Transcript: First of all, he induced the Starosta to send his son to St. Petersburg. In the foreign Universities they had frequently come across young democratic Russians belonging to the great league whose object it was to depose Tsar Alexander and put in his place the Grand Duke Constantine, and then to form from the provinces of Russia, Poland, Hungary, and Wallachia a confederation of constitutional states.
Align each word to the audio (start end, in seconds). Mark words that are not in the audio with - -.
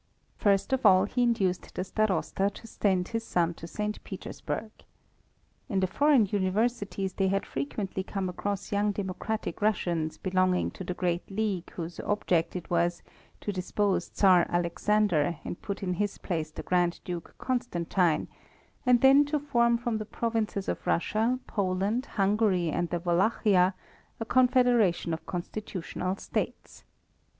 First 0.35 0.73
of 0.73 0.83
all, 0.83 1.03
he 1.05 1.21
induced 1.21 1.75
the 1.75 1.83
Starosta 1.83 2.49
to 2.51 2.65
send 2.65 3.09
his 3.09 3.23
son 3.23 3.53
to 3.53 3.67
St. 3.67 4.03
Petersburg. 4.03 4.71
In 5.69 5.79
the 5.79 5.85
foreign 5.85 6.25
Universities 6.25 7.13
they 7.13 7.27
had 7.27 7.45
frequently 7.45 8.01
come 8.01 8.27
across 8.27 8.71
young 8.71 8.91
democratic 8.93 9.61
Russians 9.61 10.17
belonging 10.17 10.71
to 10.71 10.83
the 10.83 10.95
great 10.95 11.29
league 11.29 11.69
whose 11.73 11.99
object 11.99 12.55
it 12.55 12.67
was 12.71 13.03
to 13.41 13.51
depose 13.51 14.07
Tsar 14.09 14.47
Alexander 14.49 15.37
and 15.45 15.61
put 15.61 15.83
in 15.83 15.93
his 15.93 16.17
place 16.17 16.49
the 16.49 16.63
Grand 16.63 16.99
Duke 17.05 17.35
Constantine, 17.37 18.27
and 18.87 19.01
then 19.01 19.23
to 19.25 19.37
form 19.37 19.77
from 19.77 19.99
the 19.99 20.05
provinces 20.05 20.67
of 20.67 20.87
Russia, 20.87 21.37
Poland, 21.45 22.07
Hungary, 22.17 22.71
and 22.71 22.89
Wallachia 22.89 23.75
a 24.19 24.25
confederation 24.25 25.13
of 25.13 25.27
constitutional 25.27 26.15
states. 26.17 26.85